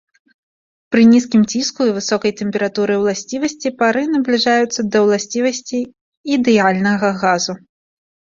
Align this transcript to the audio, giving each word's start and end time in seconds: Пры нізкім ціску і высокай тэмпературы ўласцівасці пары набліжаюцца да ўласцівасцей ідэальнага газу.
Пры 0.93 1.01
нізкім 1.13 1.43
ціску 1.55 1.81
і 1.89 1.93
высокай 1.97 2.31
тэмпературы 2.39 2.93
ўласцівасці 3.01 3.73
пары 3.83 4.03
набліжаюцца 4.13 4.81
да 4.95 5.03
ўласцівасцей 5.05 5.83
ідэальнага 6.39 7.09
газу. 7.25 7.53